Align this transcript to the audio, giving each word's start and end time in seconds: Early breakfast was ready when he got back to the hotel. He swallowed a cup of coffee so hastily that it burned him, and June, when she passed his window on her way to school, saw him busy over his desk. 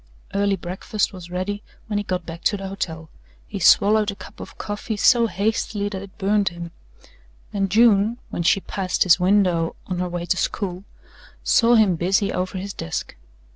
Early 0.33 0.55
breakfast 0.55 1.13
was 1.13 1.29
ready 1.29 1.61
when 1.85 1.99
he 1.99 2.03
got 2.03 2.25
back 2.25 2.41
to 2.45 2.57
the 2.57 2.67
hotel. 2.69 3.11
He 3.45 3.59
swallowed 3.59 4.09
a 4.09 4.15
cup 4.15 4.39
of 4.39 4.57
coffee 4.57 4.97
so 4.97 5.27
hastily 5.27 5.89
that 5.89 6.01
it 6.01 6.17
burned 6.17 6.49
him, 6.49 6.71
and 7.53 7.69
June, 7.69 8.17
when 8.31 8.41
she 8.41 8.61
passed 8.61 9.03
his 9.03 9.19
window 9.19 9.75
on 9.85 9.99
her 9.99 10.09
way 10.09 10.25
to 10.25 10.37
school, 10.37 10.85
saw 11.43 11.75
him 11.75 11.97
busy 11.97 12.33
over 12.33 12.57
his 12.57 12.73
desk. 12.73 13.15